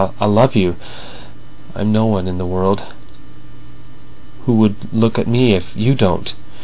I'll 0.19 0.29
love 0.29 0.55
you. 0.55 0.77
I've 1.75 1.85
no 1.85 2.07
one 2.07 2.27
in 2.27 2.39
the 2.39 2.45
world.... 2.47 2.81
Who 4.47 4.53
would 4.53 4.91
look 4.91 5.19
at 5.19 5.27
me 5.27 5.53
if 5.53 5.77
you 5.77 5.93
don't!" 5.93 6.33